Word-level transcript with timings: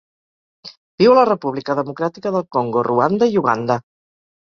Viu 1.01 1.11
a 1.11 1.17
la 1.19 1.25
República 1.29 1.75
Democràtica 1.79 2.31
del 2.37 2.45
Congo, 2.57 2.83
Ruanda 2.89 3.29
i 3.35 3.39
Uganda. 3.43 3.77